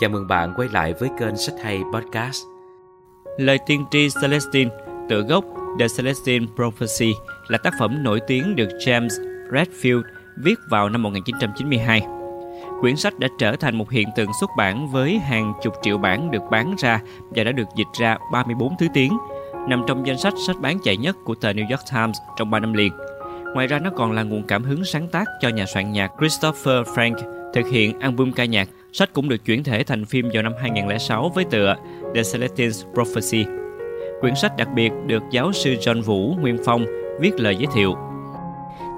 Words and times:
Chào 0.00 0.10
mừng 0.10 0.28
bạn 0.28 0.52
quay 0.56 0.68
lại 0.72 0.94
với 1.00 1.08
kênh 1.18 1.36
Sách 1.36 1.54
Hay 1.62 1.82
Podcast. 1.92 2.42
Lời 3.38 3.58
tiên 3.66 3.84
tri 3.90 4.08
Celestine, 4.22 4.70
tựa 5.08 5.22
gốc 5.22 5.44
The 5.78 5.86
Celestine 5.96 6.46
Prophecy 6.56 7.14
là 7.48 7.58
tác 7.58 7.74
phẩm 7.78 8.02
nổi 8.02 8.20
tiếng 8.26 8.56
được 8.56 8.68
James 8.86 9.08
Redfield 9.50 10.02
viết 10.36 10.54
vào 10.70 10.88
năm 10.88 11.02
1992. 11.02 12.02
Quyển 12.80 12.96
sách 12.96 13.18
đã 13.18 13.28
trở 13.38 13.56
thành 13.56 13.76
một 13.76 13.90
hiện 13.90 14.08
tượng 14.16 14.30
xuất 14.40 14.50
bản 14.56 14.88
với 14.90 15.18
hàng 15.18 15.52
chục 15.62 15.74
triệu 15.82 15.98
bản 15.98 16.30
được 16.30 16.42
bán 16.50 16.74
ra 16.78 17.00
và 17.30 17.44
đã 17.44 17.52
được 17.52 17.68
dịch 17.76 17.88
ra 18.00 18.18
34 18.32 18.76
thứ 18.78 18.86
tiếng, 18.94 19.18
nằm 19.68 19.84
trong 19.88 20.06
danh 20.06 20.18
sách 20.18 20.34
sách 20.46 20.56
bán 20.60 20.78
chạy 20.84 20.96
nhất 20.96 21.16
của 21.24 21.34
tờ 21.34 21.52
New 21.52 21.70
York 21.70 21.82
Times 21.92 22.16
trong 22.36 22.50
3 22.50 22.60
năm 22.60 22.72
liền. 22.72 22.92
Ngoài 23.54 23.66
ra 23.66 23.78
nó 23.78 23.90
còn 23.96 24.12
là 24.12 24.22
nguồn 24.22 24.42
cảm 24.42 24.62
hứng 24.62 24.84
sáng 24.84 25.08
tác 25.08 25.24
cho 25.40 25.48
nhà 25.48 25.66
soạn 25.66 25.92
nhạc 25.92 26.12
Christopher 26.18 26.88
Frank 26.88 27.14
thực 27.54 27.66
hiện 27.66 28.00
album 28.00 28.32
ca 28.32 28.44
nhạc. 28.44 28.68
Sách 28.92 29.12
cũng 29.12 29.28
được 29.28 29.44
chuyển 29.44 29.64
thể 29.64 29.82
thành 29.84 30.04
phim 30.04 30.30
vào 30.32 30.42
năm 30.42 30.52
2006 30.60 31.28
với 31.34 31.44
tựa 31.50 31.76
The 32.14 32.22
Celestine's 32.22 32.92
Prophecy. 32.94 33.44
Quyển 34.20 34.34
sách 34.34 34.56
đặc 34.56 34.68
biệt 34.74 34.92
được 35.06 35.22
giáo 35.30 35.52
sư 35.52 35.74
John 35.80 36.02
Vũ 36.02 36.34
Nguyên 36.40 36.56
Phong 36.64 36.86
viết 37.20 37.40
lời 37.40 37.56
giới 37.56 37.66
thiệu 37.74 37.94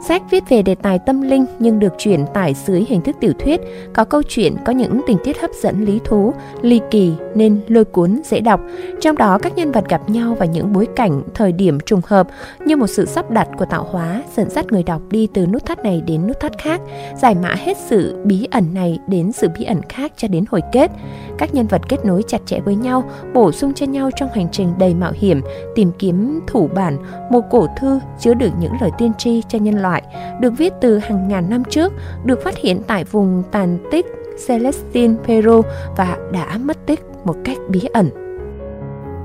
Sách 0.09 0.23
viết 0.31 0.49
về 0.49 0.63
đề 0.63 0.75
tài 0.75 0.99
tâm 0.99 1.21
linh 1.21 1.47
nhưng 1.59 1.79
được 1.79 1.93
truyền 1.99 2.25
tải 2.35 2.55
dưới 2.55 2.85
hình 2.89 3.01
thức 3.01 3.17
tiểu 3.21 3.33
thuyết, 3.39 3.61
có 3.93 4.05
câu 4.05 4.23
chuyện, 4.29 4.57
có 4.65 4.73
những 4.73 5.01
tình 5.07 5.19
tiết 5.25 5.41
hấp 5.41 5.51
dẫn 5.63 5.85
lý 5.85 6.01
thú, 6.05 6.33
ly 6.63 6.81
kỳ 6.91 7.13
nên 7.35 7.61
lôi 7.69 7.85
cuốn 7.85 8.21
dễ 8.25 8.41
đọc. 8.41 8.61
Trong 9.01 9.17
đó 9.17 9.39
các 9.39 9.57
nhân 9.57 9.73
vật 9.73 9.85
gặp 9.89 10.11
nhau 10.11 10.37
và 10.39 10.47
những 10.47 10.73
bối 10.73 10.87
cảnh, 10.97 11.23
thời 11.35 11.53
điểm 11.53 11.81
trùng 11.81 12.01
hợp 12.07 12.29
như 12.67 12.77
một 12.77 12.87
sự 12.87 13.07
sắp 13.07 13.31
đặt 13.31 13.49
của 13.59 13.65
tạo 13.65 13.87
hóa 13.91 14.23
dẫn 14.37 14.51
dắt 14.51 14.73
người 14.73 14.83
đọc 14.83 15.03
đi 15.11 15.29
từ 15.35 15.47
nút 15.47 15.67
thắt 15.67 15.85
này 15.85 16.03
đến 16.07 16.27
nút 16.27 16.41
thắt 16.41 16.59
khác, 16.59 16.81
giải 17.17 17.35
mã 17.35 17.55
hết 17.55 17.77
sự 17.77 18.23
bí 18.25 18.49
ẩn 18.51 18.75
này 18.75 18.99
đến 19.07 19.33
sự 19.33 19.49
bí 19.59 19.65
ẩn 19.65 19.81
khác 19.89 20.13
cho 20.17 20.29
đến 20.29 20.45
hồi 20.51 20.61
kết. 20.73 20.91
Các 21.39 21.55
nhân 21.55 21.67
vật 21.67 21.83
kết 21.89 22.05
nối 22.05 22.23
chặt 22.29 22.41
chẽ 22.47 22.61
với 22.61 22.75
nhau, 22.75 23.05
bổ 23.35 23.53
sung 23.53 23.75
cho 23.75 23.87
nhau 23.87 24.11
trong 24.17 24.29
hành 24.35 24.49
trình 24.53 24.73
đầy 24.79 24.95
mạo 24.95 25.13
hiểm, 25.15 25.41
tìm 25.75 25.91
kiếm 25.99 26.41
thủ 26.47 26.69
bản, 26.75 26.99
một 27.31 27.41
cổ 27.51 27.67
thư 27.81 28.01
chứa 28.21 28.35
đựng 28.35 28.53
những 28.61 28.73
lời 28.81 28.91
tiên 28.99 29.13
tri 29.19 29.43
cho 29.49 29.59
nhân 29.59 29.83
loại 29.83 29.92
loại, 29.93 30.03
được 30.41 30.53
viết 30.59 30.73
từ 30.81 30.99
hàng 30.99 31.29
ngàn 31.29 31.51
năm 31.51 31.63
trước, 31.71 31.93
được 32.25 32.43
phát 32.45 32.59
hiện 32.59 32.83
tại 32.87 33.05
vùng 33.05 33.43
tàn 33.53 33.79
tích 33.91 34.07
Celestine, 34.47 35.15
Peru 35.25 35.63
và 35.97 36.17
đã 36.33 36.59
mất 36.59 36.87
tích 36.87 37.01
một 37.25 37.37
cách 37.45 37.57
bí 37.69 37.81
ẩn. 37.93 38.11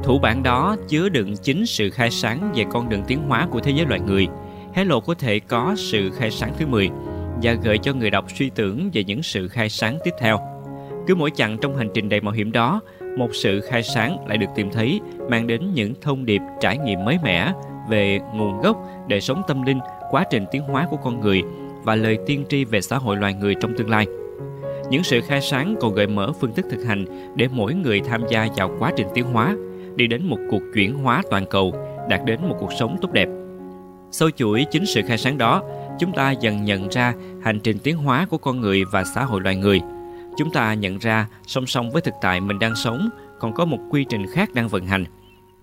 Thủ 0.04 0.20
bản 0.20 0.44
đó 0.44 0.76
chứa 0.88 1.10
đựng 1.10 1.36
chính 1.38 1.66
sự 1.66 1.90
khai 1.90 2.12
sáng 2.12 2.52
về 2.56 2.64
con 2.72 2.90
đường 2.90 3.04
tiến 3.08 3.20
hóa 3.28 3.48
của 3.52 3.60
thế 3.60 3.72
giới 3.72 3.86
loài 3.86 4.00
người. 4.00 4.28
Hé 4.74 4.84
lộ 4.84 5.00
có 5.00 5.14
thể 5.14 5.40
có 5.40 5.76
sự 5.78 6.12
khai 6.12 6.32
sáng 6.32 6.54
thứ 6.60 6.66
10 6.66 6.90
và 7.44 7.54
gợi 7.54 7.78
cho 7.78 7.94
người 7.94 8.10
đọc 8.10 8.26
suy 8.40 8.50
tưởng 8.50 8.90
về 8.94 9.04
những 9.04 9.24
sự 9.24 9.48
khai 9.48 9.70
sáng 9.70 9.98
tiếp 10.04 10.12
theo. 10.20 10.40
Cứ 11.08 11.16
mỗi 11.16 11.32
chặng 11.36 11.58
trong 11.62 11.78
hành 11.78 11.90
trình 11.94 12.10
đầy 12.10 12.22
mạo 12.22 12.34
hiểm 12.34 12.52
đó, 12.52 12.82
một 13.18 13.30
sự 13.34 13.62
khai 13.62 13.84
sáng 13.84 14.28
lại 14.28 14.38
được 14.38 14.48
tìm 14.56 14.70
thấy 14.72 15.02
mang 15.30 15.48
đến 15.48 15.74
những 15.74 15.94
thông 16.02 16.26
điệp 16.26 16.42
trải 16.60 16.78
nghiệm 16.78 17.06
mới 17.06 17.18
mẻ 17.24 17.52
về 17.90 18.20
nguồn 18.34 18.62
gốc 18.62 18.78
đời 19.08 19.22
sống 19.22 19.42
tâm 19.48 19.62
linh 19.62 19.80
quá 20.12 20.24
trình 20.30 20.46
tiến 20.52 20.62
hóa 20.62 20.88
của 20.92 20.98
con 20.98 21.20
người 21.20 21.44
và 21.84 21.96
lời 21.96 22.18
tiên 22.26 22.46
tri 22.50 22.66
về 22.66 22.82
xã 22.82 22.98
hội 22.98 23.18
loài 23.18 23.34
người 23.34 23.56
trong 23.62 23.74
tương 23.78 23.90
lai. 23.90 24.06
Những 24.90 25.04
sự 25.04 25.22
khai 25.22 25.42
sáng 25.42 25.76
còn 25.82 25.94
gợi 25.94 26.08
mở 26.08 26.32
phương 26.32 26.54
thức 26.54 26.66
thực 26.72 26.84
hành 26.84 27.06
để 27.36 27.48
mỗi 27.52 27.74
người 27.74 28.02
tham 28.02 28.22
gia 28.30 28.48
vào 28.58 28.76
quá 28.80 28.92
trình 28.96 29.08
tiến 29.14 29.26
hóa, 29.26 29.56
đi 29.96 30.08
đến 30.08 30.28
một 30.28 30.38
cuộc 30.52 30.62
chuyển 30.74 30.94
hóa 30.94 31.22
toàn 31.30 31.46
cầu, 31.50 31.74
đạt 32.10 32.22
đến 32.26 32.40
một 32.50 32.56
cuộc 32.60 32.74
sống 32.80 32.98
tốt 33.02 33.12
đẹp. 33.12 33.28
Sâu 34.12 34.32
chuỗi 34.32 34.66
chính 34.72 34.86
sự 34.86 35.02
khai 35.08 35.18
sáng 35.18 35.38
đó, 35.38 35.64
chúng 36.00 36.14
ta 36.14 36.32
dần 36.32 36.66
nhận 36.66 36.90
ra 36.90 37.14
hành 37.42 37.60
trình 37.60 37.80
tiến 37.80 37.98
hóa 37.98 38.26
của 38.30 38.38
con 38.38 38.62
người 38.62 38.84
và 38.92 39.04
xã 39.04 39.24
hội 39.24 39.42
loài 39.42 39.56
người. 39.56 39.82
Chúng 40.38 40.52
ta 40.52 40.74
nhận 40.74 40.98
ra 40.98 41.28
song 41.48 41.66
song 41.66 41.92
với 41.92 42.02
thực 42.02 42.14
tại 42.22 42.42
mình 42.42 42.60
đang 42.60 42.76
sống 42.76 43.10
còn 43.40 43.54
có 43.54 43.66
một 43.66 43.80
quy 43.90 44.06
trình 44.10 44.26
khác 44.34 44.50
đang 44.54 44.68
vận 44.68 44.86
hành 44.86 45.06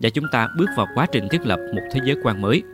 và 0.01 0.11
chúng 0.11 0.25
ta 0.33 0.49
bước 0.59 0.67
vào 0.77 0.87
quá 0.95 1.07
trình 1.13 1.29
thiết 1.31 1.47
lập 1.47 1.59
một 1.75 1.83
thế 1.93 2.01
giới 2.05 2.17
quan 2.23 2.43
mới– 2.43 2.63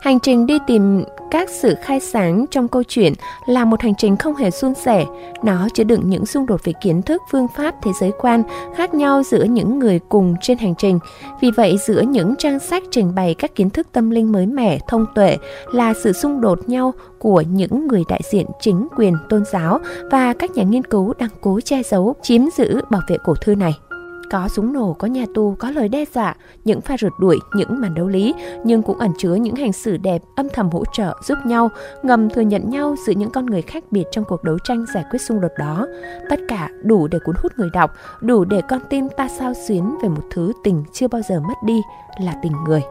Hành 0.00 0.20
trình 0.20 0.46
đi 0.46 0.58
tìm 0.66 1.04
các 1.30 1.50
sự 1.50 1.74
khai 1.82 2.00
sáng 2.00 2.44
trong 2.50 2.68
câu 2.68 2.82
chuyện 2.82 3.12
là 3.46 3.64
một 3.64 3.82
hành 3.82 3.94
trình 3.98 4.16
không 4.16 4.34
hề 4.34 4.50
suôn 4.50 4.74
sẻ. 4.74 5.06
Nó 5.44 5.68
chứa 5.74 5.84
đựng 5.84 6.10
những 6.10 6.26
xung 6.26 6.46
đột 6.46 6.60
về 6.64 6.72
kiến 6.82 7.02
thức, 7.02 7.22
phương 7.30 7.48
pháp, 7.56 7.74
thế 7.82 7.90
giới 8.00 8.12
quan 8.20 8.42
khác 8.76 8.94
nhau 8.94 9.22
giữa 9.22 9.44
những 9.44 9.78
người 9.78 10.00
cùng 10.08 10.34
trên 10.40 10.58
hành 10.58 10.74
trình. 10.78 10.98
Vì 11.40 11.50
vậy, 11.50 11.78
giữa 11.86 12.00
những 12.00 12.34
trang 12.36 12.58
sách 12.58 12.82
trình 12.90 13.14
bày 13.14 13.34
các 13.34 13.54
kiến 13.54 13.70
thức 13.70 13.86
tâm 13.92 14.10
linh 14.10 14.32
mới 14.32 14.46
mẻ, 14.46 14.78
thông 14.88 15.06
tuệ 15.14 15.36
là 15.72 15.94
sự 15.94 16.12
xung 16.12 16.40
đột 16.40 16.68
nhau 16.68 16.94
của 17.18 17.40
những 17.40 17.86
người 17.86 18.02
đại 18.08 18.20
diện 18.32 18.46
chính 18.60 18.88
quyền 18.96 19.14
tôn 19.28 19.44
giáo 19.52 19.80
và 20.10 20.34
các 20.34 20.50
nhà 20.50 20.62
nghiên 20.62 20.84
cứu 20.84 21.12
đang 21.18 21.30
cố 21.40 21.60
che 21.64 21.82
giấu, 21.82 22.14
chiếm 22.22 22.42
giữ, 22.56 22.80
bảo 22.90 23.02
vệ 23.08 23.16
cổ 23.24 23.34
thư 23.34 23.54
này. 23.54 23.74
Có 24.30 24.48
súng 24.48 24.72
nổ, 24.72 24.92
có 24.92 25.08
nhà 25.08 25.24
tù, 25.34 25.54
có 25.58 25.70
lời 25.70 25.88
đe 25.88 26.04
dọa, 26.14 26.34
những 26.64 26.80
pha 26.80 26.96
rượt 26.96 27.12
đuổi, 27.20 27.38
những 27.54 27.80
màn 27.80 27.94
đấu 27.94 28.08
lý, 28.08 28.34
nhưng 28.64 28.82
cũng 28.82 28.98
ẩn 28.98 29.10
chứa 29.18 29.34
những 29.34 29.54
hành 29.54 29.72
xử 29.72 29.96
đẹp, 29.96 30.22
âm 30.36 30.48
thầm 30.48 30.70
hỗ 30.70 30.84
trợ, 30.92 31.14
giúp 31.22 31.38
nhau, 31.46 31.70
ngầm 32.02 32.30
thừa 32.30 32.40
nhận 32.40 32.70
nhau 32.70 32.94
giữa 33.06 33.12
những 33.12 33.30
con 33.30 33.46
người 33.46 33.62
khác 33.62 33.84
biệt 33.90 34.04
trong 34.10 34.24
cuộc 34.24 34.44
đấu 34.44 34.58
tranh 34.64 34.84
giải 34.94 35.04
quyết 35.10 35.18
xung 35.18 35.40
đột 35.40 35.52
đó. 35.58 35.86
Tất 36.30 36.40
cả 36.48 36.68
đủ 36.82 37.08
để 37.08 37.18
cuốn 37.24 37.34
hút 37.42 37.52
người 37.56 37.70
đọc, 37.72 37.90
đủ 38.20 38.44
để 38.44 38.60
con 38.68 38.80
tim 38.90 39.08
ta 39.16 39.28
sao 39.28 39.52
xuyến 39.54 39.94
về 40.02 40.08
một 40.08 40.22
thứ 40.30 40.52
tình 40.64 40.84
chưa 40.92 41.08
bao 41.08 41.22
giờ 41.28 41.40
mất 41.40 41.54
đi 41.64 41.80
là 42.20 42.34
tình 42.42 42.52
người. 42.66 42.82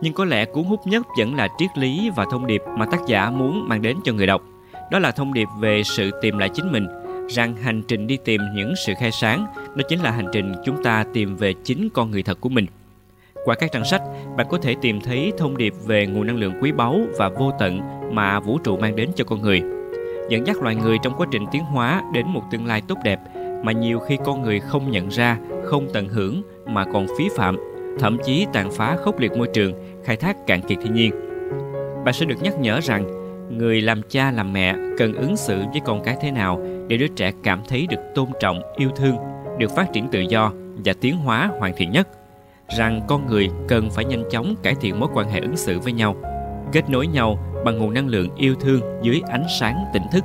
Nhưng 0.00 0.12
có 0.14 0.24
lẽ 0.24 0.44
cuốn 0.44 0.64
hút 0.64 0.80
nhất 0.86 1.06
vẫn 1.18 1.34
là 1.34 1.48
triết 1.58 1.78
lý 1.78 2.10
và 2.16 2.26
thông 2.30 2.46
điệp 2.46 2.62
mà 2.78 2.86
tác 2.86 3.00
giả 3.06 3.30
muốn 3.30 3.68
mang 3.68 3.82
đến 3.82 3.96
cho 4.04 4.12
người 4.12 4.26
đọc. 4.26 4.42
Đó 4.90 4.98
là 4.98 5.10
thông 5.10 5.34
điệp 5.34 5.48
về 5.60 5.82
sự 5.84 6.10
tìm 6.22 6.38
lại 6.38 6.48
chính 6.54 6.72
mình, 6.72 6.86
rằng 7.28 7.56
hành 7.56 7.82
trình 7.88 8.06
đi 8.06 8.18
tìm 8.24 8.40
những 8.54 8.74
sự 8.86 8.92
khai 9.00 9.10
sáng 9.12 9.46
đó 9.74 9.82
chính 9.88 10.00
là 10.00 10.10
hành 10.10 10.28
trình 10.32 10.52
chúng 10.64 10.82
ta 10.82 11.04
tìm 11.12 11.36
về 11.36 11.54
chính 11.64 11.88
con 11.94 12.10
người 12.10 12.22
thật 12.22 12.40
của 12.40 12.48
mình. 12.48 12.66
Qua 13.44 13.54
các 13.54 13.72
trang 13.72 13.84
sách, 13.84 14.02
bạn 14.36 14.46
có 14.50 14.58
thể 14.58 14.74
tìm 14.82 15.00
thấy 15.00 15.32
thông 15.38 15.56
điệp 15.56 15.74
về 15.86 16.06
nguồn 16.06 16.26
năng 16.26 16.36
lượng 16.36 16.52
quý 16.60 16.72
báu 16.72 17.00
và 17.18 17.28
vô 17.28 17.52
tận 17.58 17.80
mà 18.12 18.40
vũ 18.40 18.58
trụ 18.58 18.76
mang 18.76 18.96
đến 18.96 19.10
cho 19.16 19.24
con 19.24 19.42
người. 19.42 19.62
Dẫn 20.28 20.46
dắt 20.46 20.56
loài 20.62 20.74
người 20.74 20.98
trong 21.02 21.14
quá 21.16 21.26
trình 21.30 21.44
tiến 21.52 21.62
hóa 21.62 22.02
đến 22.14 22.26
một 22.28 22.42
tương 22.50 22.66
lai 22.66 22.82
tốt 22.88 22.98
đẹp 23.04 23.20
mà 23.64 23.72
nhiều 23.72 23.98
khi 23.98 24.18
con 24.24 24.42
người 24.42 24.60
không 24.60 24.90
nhận 24.90 25.08
ra, 25.08 25.38
không 25.64 25.88
tận 25.92 26.08
hưởng 26.08 26.42
mà 26.66 26.84
còn 26.84 27.06
phí 27.18 27.28
phạm, 27.36 27.56
thậm 28.00 28.16
chí 28.24 28.46
tàn 28.52 28.70
phá 28.70 28.96
khốc 28.96 29.18
liệt 29.18 29.32
môi 29.32 29.48
trường, 29.54 29.72
khai 30.04 30.16
thác 30.16 30.46
cạn 30.46 30.60
kiệt 30.60 30.78
thiên 30.82 30.94
nhiên. 30.94 31.12
Bạn 32.04 32.14
sẽ 32.14 32.26
được 32.26 32.42
nhắc 32.42 32.58
nhở 32.60 32.80
rằng 32.82 33.23
người 33.50 33.80
làm 33.80 34.02
cha 34.08 34.30
làm 34.30 34.52
mẹ 34.52 34.74
cần 34.98 35.14
ứng 35.14 35.36
xử 35.36 35.64
với 35.72 35.80
con 35.84 36.02
cái 36.04 36.16
thế 36.20 36.30
nào 36.30 36.60
để 36.88 36.96
đứa 36.96 37.08
trẻ 37.08 37.32
cảm 37.42 37.62
thấy 37.68 37.86
được 37.90 38.00
tôn 38.14 38.28
trọng, 38.40 38.62
yêu 38.76 38.90
thương, 38.96 39.16
được 39.58 39.70
phát 39.76 39.92
triển 39.92 40.08
tự 40.08 40.20
do 40.20 40.52
và 40.84 40.92
tiến 41.00 41.16
hóa 41.16 41.50
hoàn 41.58 41.72
thiện 41.76 41.90
nhất. 41.90 42.08
Rằng 42.76 43.00
con 43.08 43.26
người 43.26 43.50
cần 43.68 43.90
phải 43.90 44.04
nhanh 44.04 44.24
chóng 44.30 44.54
cải 44.62 44.74
thiện 44.80 45.00
mối 45.00 45.08
quan 45.14 45.30
hệ 45.30 45.40
ứng 45.40 45.56
xử 45.56 45.78
với 45.78 45.92
nhau, 45.92 46.16
kết 46.72 46.90
nối 46.90 47.06
nhau 47.06 47.38
bằng 47.64 47.78
nguồn 47.78 47.94
năng 47.94 48.08
lượng 48.08 48.28
yêu 48.36 48.54
thương 48.60 48.80
dưới 49.02 49.22
ánh 49.28 49.44
sáng 49.60 49.84
tỉnh 49.92 50.04
thức. 50.12 50.24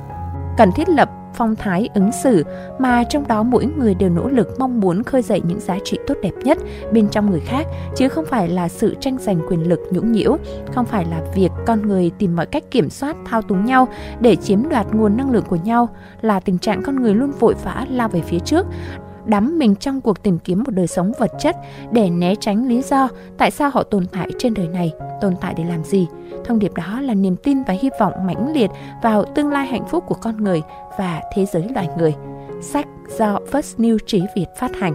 Cần 0.58 0.70
thiết 0.76 0.88
lập 0.88 1.08
phong 1.34 1.56
thái 1.56 1.88
ứng 1.94 2.12
xử, 2.22 2.44
mà 2.78 3.04
trong 3.04 3.28
đó 3.28 3.42
mỗi 3.42 3.66
người 3.66 3.94
đều 3.94 4.10
nỗ 4.10 4.28
lực 4.28 4.48
mong 4.58 4.80
muốn 4.80 5.02
khơi 5.02 5.22
dậy 5.22 5.40
những 5.44 5.60
giá 5.60 5.78
trị 5.84 5.98
tốt 6.06 6.14
đẹp 6.22 6.32
nhất 6.44 6.58
bên 6.92 7.08
trong 7.08 7.30
người 7.30 7.40
khác, 7.40 7.66
chứ 7.96 8.08
không 8.08 8.24
phải 8.26 8.48
là 8.48 8.68
sự 8.68 8.94
tranh 9.00 9.18
giành 9.18 9.40
quyền 9.48 9.68
lực 9.68 9.80
nhũng 9.90 10.12
nhiễu, 10.12 10.36
không 10.74 10.86
phải 10.86 11.04
là 11.10 11.20
việc 11.34 11.50
con 11.66 11.88
người 11.88 12.10
tìm 12.18 12.36
mọi 12.36 12.46
cách 12.46 12.64
kiểm 12.70 12.90
soát, 12.90 13.16
thao 13.24 13.42
túng 13.42 13.64
nhau 13.64 13.88
để 14.20 14.36
chiếm 14.36 14.68
đoạt 14.68 14.86
nguồn 14.92 15.16
năng 15.16 15.30
lượng 15.30 15.44
của 15.48 15.58
nhau, 15.64 15.88
là 16.20 16.40
tình 16.40 16.58
trạng 16.58 16.82
con 16.82 17.02
người 17.02 17.14
luôn 17.14 17.30
vội 17.30 17.54
vã 17.64 17.86
lao 17.90 18.08
về 18.08 18.20
phía 18.20 18.38
trước 18.38 18.66
đắm 19.24 19.58
mình 19.58 19.74
trong 19.74 20.00
cuộc 20.00 20.22
tìm 20.22 20.38
kiếm 20.38 20.62
một 20.66 20.70
đời 20.74 20.86
sống 20.86 21.12
vật 21.18 21.30
chất 21.38 21.56
để 21.92 22.10
né 22.10 22.34
tránh 22.34 22.68
lý 22.68 22.82
do 22.82 23.08
tại 23.38 23.50
sao 23.50 23.70
họ 23.70 23.82
tồn 23.82 24.06
tại 24.12 24.28
trên 24.38 24.54
đời 24.54 24.68
này, 24.68 24.92
tồn 25.20 25.34
tại 25.40 25.54
để 25.56 25.64
làm 25.64 25.84
gì. 25.84 26.06
Thông 26.44 26.58
điệp 26.58 26.74
đó 26.74 27.00
là 27.00 27.14
niềm 27.14 27.36
tin 27.36 27.62
và 27.62 27.74
hy 27.74 27.90
vọng 28.00 28.12
mãnh 28.26 28.52
liệt 28.52 28.70
vào 29.02 29.24
tương 29.24 29.50
lai 29.50 29.66
hạnh 29.66 29.86
phúc 29.88 30.04
của 30.06 30.14
con 30.14 30.36
người 30.36 30.62
và 30.98 31.22
thế 31.34 31.46
giới 31.46 31.66
loài 31.74 31.88
người. 31.98 32.14
Sách 32.62 32.86
do 33.18 33.38
First 33.52 33.76
New 33.78 33.98
Trí 34.06 34.22
Việt 34.36 34.46
phát 34.58 34.76
hành. 34.76 34.94